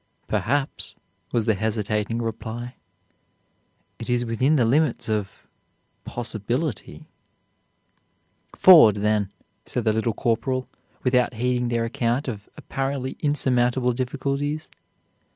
"Perhaps," 0.27 0.95
was 1.31 1.45
the 1.45 1.53
hesitating 1.53 2.23
reply, 2.23 2.73
"it 3.99 4.09
is 4.09 4.25
within 4.25 4.55
the 4.55 4.65
limits 4.65 5.07
of 5.07 5.47
possibility." 6.05 7.05
"FORWARD 8.55 8.95
THEN," 8.95 9.31
said 9.67 9.83
the 9.83 9.93
Little 9.93 10.15
Corporal, 10.15 10.67
without 11.03 11.35
heeding 11.35 11.67
their 11.67 11.85
account 11.85 12.27
of 12.27 12.49
apparently 12.57 13.15
insurmountable 13.19 13.93
difficulties. 13.93 14.71